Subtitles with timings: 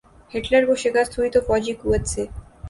[0.33, 2.23] Hitler کو شکست ہوئی تو فوجی قوت سے۔